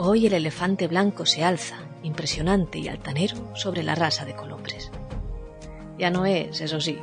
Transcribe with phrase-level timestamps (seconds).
[0.00, 4.92] Hoy el elefante blanco se alza, impresionante y altanero, sobre la raza de Colombres.
[5.98, 7.00] Ya no es, eso sí,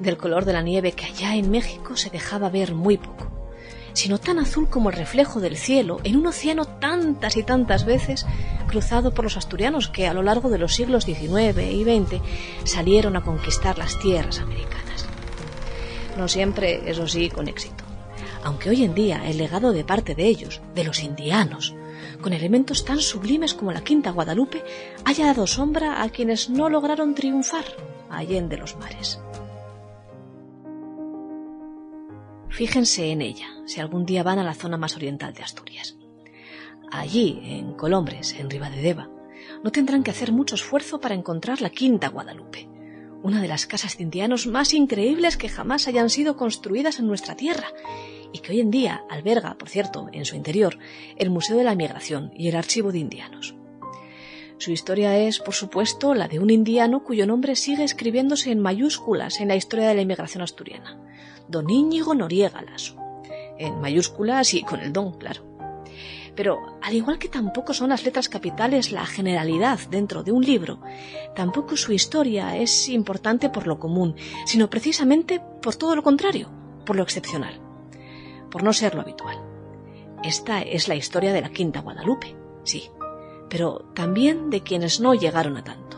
[0.00, 3.30] del color de la nieve que allá en México se dejaba ver muy poco,
[3.92, 8.24] sino tan azul como el reflejo del cielo en un océano tantas y tantas veces
[8.66, 12.22] cruzado por los asturianos que a lo largo de los siglos XIX y XX
[12.64, 15.04] salieron a conquistar las tierras americanas.
[16.16, 17.84] No siempre, eso sí, con éxito.
[18.42, 21.74] Aunque hoy en día el legado de parte de ellos, de los indianos,
[22.20, 24.64] con elementos tan sublimes como la Quinta Guadalupe,
[25.04, 27.64] haya dado sombra a quienes no lograron triunfar
[28.10, 29.20] allende los mares.
[32.48, 35.96] Fíjense en ella, si algún día van a la zona más oriental de Asturias.
[36.90, 39.10] Allí, en Colombres, en Ribadedeva,
[39.62, 42.68] no tendrán que hacer mucho esfuerzo para encontrar la Quinta Guadalupe,
[43.22, 47.36] una de las casas de indianos más increíbles que jamás hayan sido construidas en nuestra
[47.36, 47.68] tierra
[48.32, 50.78] y que hoy en día alberga, por cierto, en su interior,
[51.16, 53.54] el Museo de la Migración y el Archivo de Indianos.
[54.58, 59.40] Su historia es, por supuesto, la de un indiano cuyo nombre sigue escribiéndose en mayúsculas
[59.40, 60.98] en la historia de la inmigración asturiana,
[61.46, 62.96] don Íñigo Noriega Lasso.
[63.56, 65.44] En mayúsculas y con el don, claro.
[66.34, 70.80] Pero, al igual que tampoco son las letras capitales la generalidad dentro de un libro,
[71.36, 76.50] tampoco su historia es importante por lo común, sino precisamente por todo lo contrario,
[76.84, 77.67] por lo excepcional
[78.50, 79.38] por no ser lo habitual.
[80.22, 82.90] Esta es la historia de la Quinta Guadalupe, sí,
[83.48, 85.88] pero también de quienes no llegaron a tanto.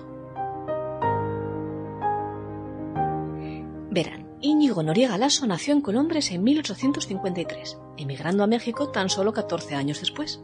[3.91, 9.75] Verán, Íñigo Noriega Lasso nació en Colombres en 1853, emigrando a México tan solo 14
[9.75, 10.41] años después.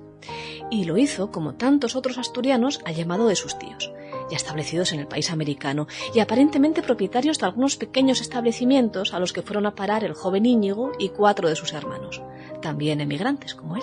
[0.70, 3.92] Y lo hizo, como tantos otros asturianos, al llamado de sus tíos,
[4.30, 9.32] ya establecidos en el país americano y aparentemente propietarios de algunos pequeños establecimientos a los
[9.32, 12.22] que fueron a parar el joven Íñigo y cuatro de sus hermanos,
[12.60, 13.82] también emigrantes como él.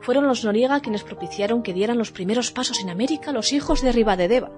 [0.00, 3.92] Fueron los Noriega quienes propiciaron que dieran los primeros pasos en América los hijos de
[3.92, 4.50] Ribadedeva.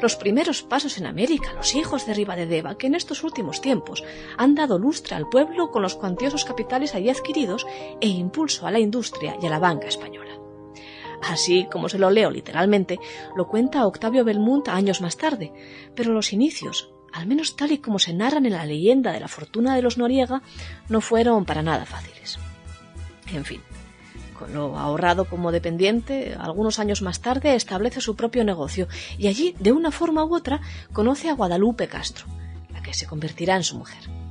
[0.00, 4.04] Los primeros pasos en América, los hijos de Ribadedeva, que en estos últimos tiempos
[4.36, 7.66] han dado lustre al pueblo con los cuantiosos capitales allí adquiridos
[8.02, 10.45] e impulso a la industria y a la banca española
[11.22, 12.98] así como se lo leo literalmente,
[13.36, 15.52] lo cuenta Octavio Belmont años más tarde,
[15.94, 19.28] pero los inicios, al menos tal y como se narran en la leyenda de la
[19.28, 20.42] fortuna de los Noriega,
[20.88, 22.38] no fueron para nada fáciles.
[23.32, 23.60] En fin,
[24.38, 28.86] con lo ahorrado como dependiente, algunos años más tarde establece su propio negocio
[29.18, 30.60] y allí, de una forma u otra,
[30.92, 32.26] conoce a Guadalupe Castro,
[32.72, 34.25] la que se convertirá en su mujer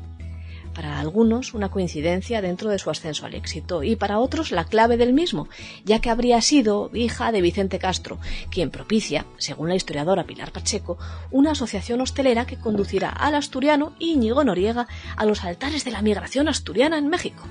[0.75, 4.97] para algunos una coincidencia dentro de su ascenso al éxito y para otros la clave
[4.97, 5.47] del mismo,
[5.85, 8.19] ya que habría sido hija de Vicente Castro,
[8.51, 10.99] quien propicia, según la historiadora Pilar Pacheco,
[11.31, 16.47] una asociación hostelera que conducirá al asturiano Íñigo Noriega a los altares de la migración
[16.47, 17.43] asturiana en México.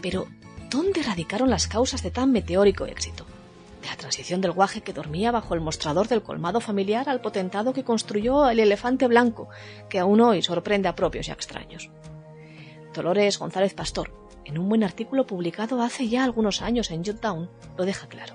[0.00, 0.26] Pero,
[0.70, 3.26] ¿dónde radicaron las causas de tan meteórico éxito?
[3.88, 7.84] La transición del guaje que dormía bajo el mostrador del colmado familiar al potentado que
[7.84, 9.48] construyó el elefante blanco,
[9.88, 11.90] que aún hoy sorprende a propios y a extraños.
[12.92, 14.12] Dolores González Pastor,
[14.44, 18.34] en un buen artículo publicado hace ya algunos años en Town, lo deja claro.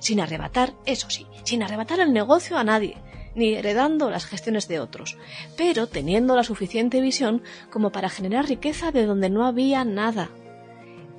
[0.00, 2.98] Sin arrebatar, eso sí, sin arrebatar el negocio a nadie,
[3.34, 5.16] ni heredando las gestiones de otros,
[5.56, 10.30] pero teniendo la suficiente visión como para generar riqueza de donde no había nada.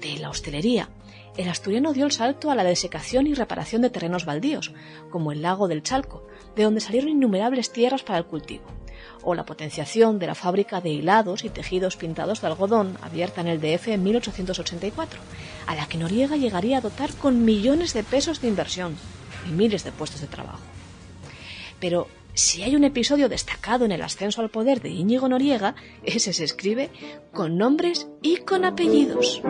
[0.01, 0.89] De la hostelería,
[1.38, 4.73] el asturiano dio el salto a la desecación y reparación de terrenos baldíos,
[5.09, 6.25] como el lago del Chalco,
[6.56, 8.63] de donde salieron innumerables tierras para el cultivo,
[9.23, 13.47] o la potenciación de la fábrica de hilados y tejidos pintados de algodón abierta en
[13.47, 15.19] el DF en 1884,
[15.68, 18.95] a la que Noriega llegaría a dotar con millones de pesos de inversión
[19.47, 20.63] y miles de puestos de trabajo.
[21.79, 26.34] Pero si hay un episodio destacado en el ascenso al poder de Íñigo Noriega, ese
[26.34, 26.90] se escribe
[27.34, 29.41] con nombres y con apellidos.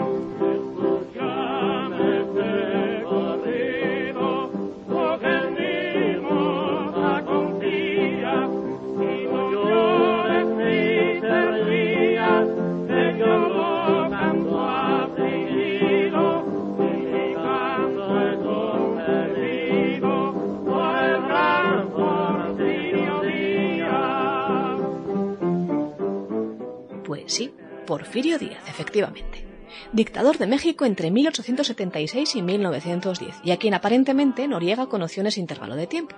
[27.27, 27.53] Sí,
[27.85, 29.45] Porfirio Díaz, efectivamente.
[29.91, 35.39] Dictador de México entre 1876 y 1910, y a quien aparentemente Noriega conoció en ese
[35.39, 36.15] intervalo de tiempo.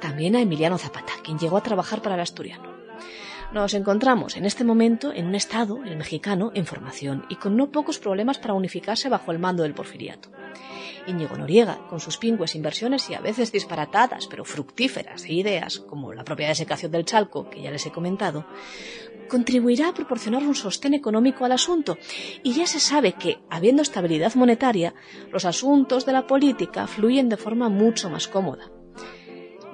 [0.00, 2.72] También a Emiliano Zapata, quien llegó a trabajar para el asturiano.
[3.54, 7.70] Nos encontramos en este momento en un estado, el mexicano, en formación y con no
[7.70, 10.28] pocos problemas para unificarse bajo el mando del porfiriato.
[11.06, 16.24] Íñigo Noriega, con sus pingües inversiones y a veces disparatadas pero fructíferas ideas, como la
[16.24, 18.44] propia desecación del Chalco, que ya les he comentado,
[19.28, 21.96] contribuirá a proporcionar un sostén económico al asunto,
[22.42, 24.94] y ya se sabe que, habiendo estabilidad monetaria,
[25.30, 28.72] los asuntos de la política fluyen de forma mucho más cómoda.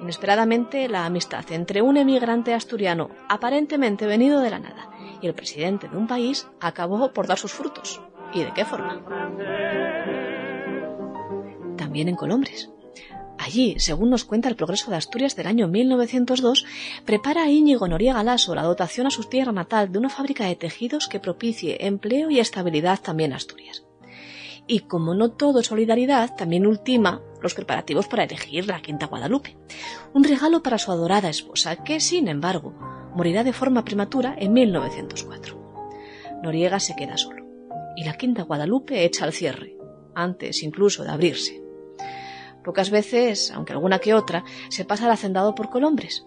[0.01, 4.89] Inesperadamente, la amistad entre un emigrante asturiano aparentemente venido de la nada
[5.21, 8.01] y el presidente de un país acabó por dar sus frutos.
[8.33, 9.05] ¿Y de qué forma?
[11.77, 12.71] También en Colombres.
[13.37, 16.65] Allí, según nos cuenta el Progreso de Asturias del año 1902,
[17.05, 21.07] prepara Íñigo Noriega Lasso la dotación a su tierra natal de una fábrica de tejidos
[21.07, 23.83] que propicie empleo y estabilidad también a Asturias.
[24.71, 29.57] Y como no todo es solidaridad, también ultima los preparativos para elegir la Quinta Guadalupe,
[30.13, 32.73] un regalo para su adorada esposa, que, sin embargo,
[33.13, 36.39] morirá de forma prematura en 1904.
[36.41, 37.45] Noriega se queda solo,
[37.97, 39.75] y la Quinta Guadalupe echa al cierre,
[40.15, 41.61] antes incluso de abrirse.
[42.63, 46.25] Pocas veces, aunque alguna que otra, se pasa al hacendado por Colombres.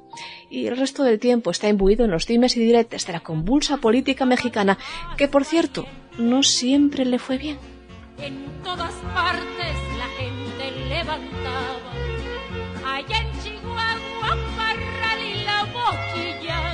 [0.51, 3.79] Y el resto del tiempo está imbuido en los dimes y diretes de la convulsa
[3.79, 4.77] política mexicana,
[5.17, 5.87] que por cierto,
[6.19, 7.74] no siempre le fue bien.
[8.19, 11.93] En todas partes la gente levantaba.
[12.87, 16.73] Allá en Chihuahua, Parral y la boquilla.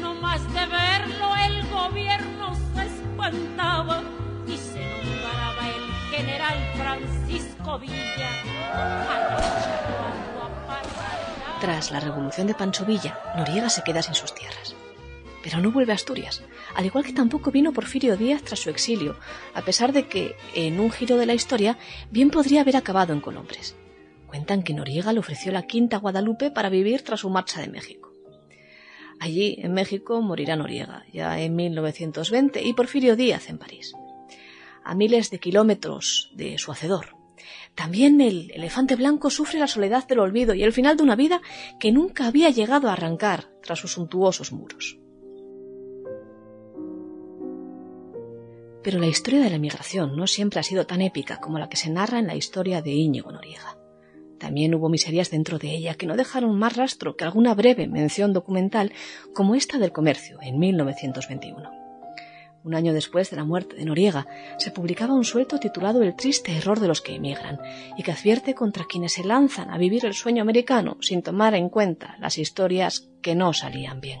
[0.00, 4.02] No más de verlo el gobierno se espantaba
[4.46, 8.16] y se nombraba el general Francisco Villa
[11.60, 14.76] tras la revolución de Pancho Villa, Noriega se queda sin sus tierras.
[15.46, 16.42] Pero no vuelve a Asturias,
[16.74, 19.16] al igual que tampoco vino Porfirio Díaz tras su exilio,
[19.54, 21.78] a pesar de que, en un giro de la historia,
[22.10, 23.76] bien podría haber acabado en Colombres.
[24.26, 28.12] Cuentan que Noriega le ofreció la quinta Guadalupe para vivir tras su marcha de México.
[29.20, 33.92] Allí, en México, morirá Noriega, ya en 1920, y Porfirio Díaz en París.
[34.82, 37.14] A miles de kilómetros de su hacedor,
[37.76, 41.40] también el elefante blanco sufre la soledad del olvido y el final de una vida
[41.78, 44.98] que nunca había llegado a arrancar tras sus suntuosos muros.
[48.86, 51.76] Pero la historia de la emigración no siempre ha sido tan épica como la que
[51.76, 53.76] se narra en la historia de Íñigo Noriega.
[54.38, 58.32] También hubo miserias dentro de ella que no dejaron más rastro que alguna breve mención
[58.32, 58.92] documental
[59.34, 61.68] como esta del comercio en 1921.
[62.62, 66.56] Un año después de la muerte de Noriega, se publicaba un suelto titulado El triste
[66.56, 67.58] error de los que emigran,
[67.96, 71.70] y que advierte contra quienes se lanzan a vivir el sueño americano sin tomar en
[71.70, 74.20] cuenta las historias que no salían bien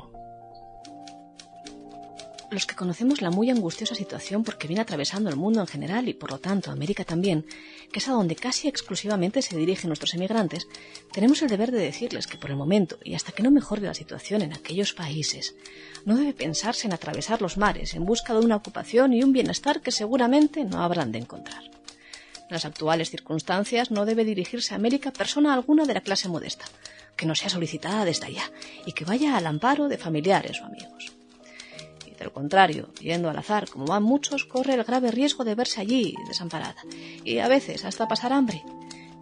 [2.50, 6.14] los que conocemos la muy angustiosa situación porque viene atravesando el mundo en general y
[6.14, 7.46] por lo tanto América también,
[7.92, 10.68] que es a donde casi exclusivamente se dirigen nuestros emigrantes,
[11.12, 13.94] tenemos el deber de decirles que por el momento y hasta que no mejore la
[13.94, 15.54] situación en aquellos países,
[16.04, 19.80] no debe pensarse en atravesar los mares en busca de una ocupación y un bienestar
[19.80, 21.64] que seguramente no habrán de encontrar.
[21.64, 26.64] En las actuales circunstancias no debe dirigirse a América persona alguna de la clase modesta,
[27.16, 28.52] que no sea solicitada desde allá
[28.84, 31.15] y que vaya al amparo de familiares o amigos.
[32.26, 36.12] Del contrario, yendo al azar, como van muchos, corre el grave riesgo de verse allí
[36.26, 36.82] desamparada
[37.22, 38.64] y a veces hasta pasar hambre.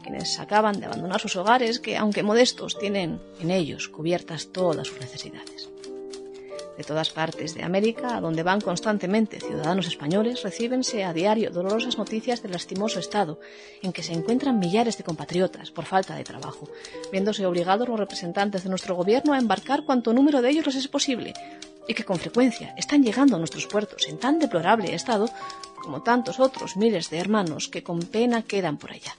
[0.02, 4.98] Quienes acaban de abandonar sus hogares, que aunque modestos, tienen en ellos cubiertas todas sus
[5.00, 5.68] necesidades.
[6.78, 11.98] De todas partes de América, a donde van constantemente ciudadanos españoles, recibense a diario dolorosas
[11.98, 13.38] noticias del lastimoso estado
[13.82, 16.70] en que se encuentran millares de compatriotas por falta de trabajo,
[17.12, 20.88] viéndose obligados los representantes de nuestro gobierno a embarcar cuanto número de ellos les es
[20.88, 21.34] posible,
[21.86, 25.28] y que con frecuencia están llegando a nuestros puertos en tan deplorable estado
[25.82, 29.16] como tantos otros miles de hermanos que con pena quedan por allá,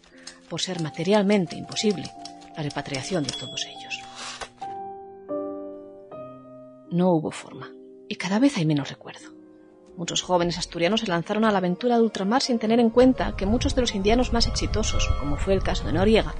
[0.49, 2.11] por ser materialmente imposible
[2.55, 3.99] la repatriación de todos ellos.
[6.91, 7.69] No hubo forma,
[8.07, 9.35] y cada vez hay menos recuerdo.
[9.97, 13.45] Muchos jóvenes asturianos se lanzaron a la aventura de ultramar sin tener en cuenta que
[13.45, 16.35] muchos de los indianos más exitosos, como fue el caso de Noriega,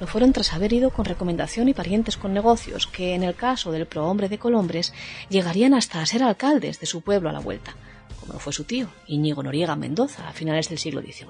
[0.00, 3.70] lo fueron tras haber ido con recomendación y parientes con negocios que, en el caso
[3.70, 4.94] del prohombre de Colombres,
[5.28, 7.76] llegarían hasta a ser alcaldes de su pueblo a la vuelta,
[8.18, 11.28] como lo fue su tío, Íñigo Noriega Mendoza, a finales del siglo XIX.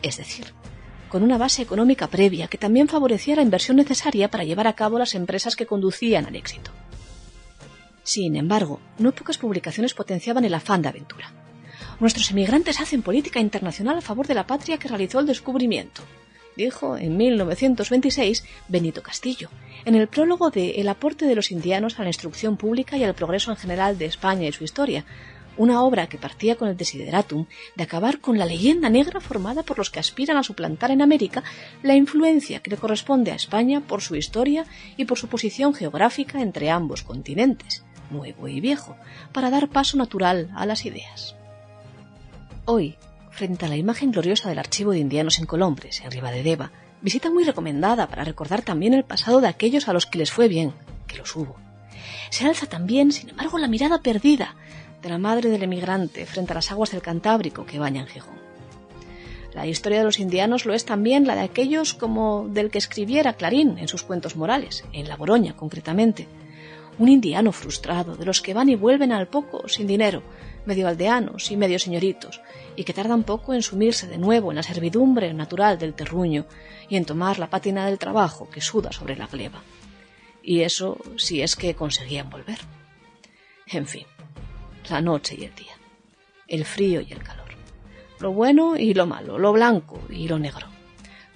[0.00, 0.54] Es decir,
[1.08, 4.98] con una base económica previa que también favorecía la inversión necesaria para llevar a cabo
[4.98, 6.70] las empresas que conducían al éxito.
[8.04, 11.32] Sin embargo, no pocas publicaciones potenciaban el afán de aventura.
[11.98, 16.02] Nuestros emigrantes hacen política internacional a favor de la patria que realizó el descubrimiento,
[16.56, 19.50] dijo en 1926 Benito Castillo,
[19.84, 23.14] en el prólogo de El aporte de los indianos a la instrucción pública y al
[23.14, 25.04] progreso en general de España y su historia,
[25.56, 27.46] una obra que partía con el desideratum
[27.76, 31.42] de acabar con la leyenda negra formada por los que aspiran a suplantar en América
[31.82, 36.40] la influencia que le corresponde a España por su historia y por su posición geográfica
[36.40, 38.96] entre ambos continentes, nuevo y viejo,
[39.32, 41.36] para dar paso natural a las ideas.
[42.64, 42.96] Hoy,
[43.36, 46.10] frente a la imagen gloriosa del archivo de indianos en Colombres, en
[46.42, 50.32] Deva, visita muy recomendada para recordar también el pasado de aquellos a los que les
[50.32, 50.72] fue bien,
[51.06, 51.56] que los hubo.
[52.30, 54.56] Se alza también, sin embargo, la mirada perdida
[55.02, 58.36] de la madre del emigrante frente a las aguas del Cantábrico que bañan Gijón.
[59.52, 63.34] La historia de los indianos lo es también la de aquellos como del que escribiera
[63.34, 66.26] Clarín en sus cuentos morales, en La Boroña concretamente.
[66.98, 70.22] Un indiano frustrado, de los que van y vuelven al poco sin dinero,
[70.66, 72.40] medio aldeanos y medio señoritos,
[72.76, 76.46] y que tardan poco en sumirse de nuevo en la servidumbre natural del terruño
[76.88, 79.62] y en tomar la pátina del trabajo que suda sobre la gleba.
[80.42, 82.58] Y eso si es que conseguían volver.
[83.66, 84.06] En fin,
[84.90, 85.74] la noche y el día,
[86.46, 87.46] el frío y el calor
[88.18, 90.66] lo bueno y lo malo, lo blanco y lo negro.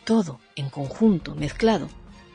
[0.05, 1.89] Todo en conjunto, mezclado,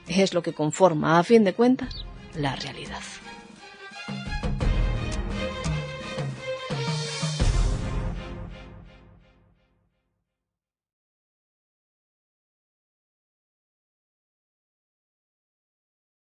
[0.07, 3.01] es lo que conforma, a fin de cuentas, la realidad.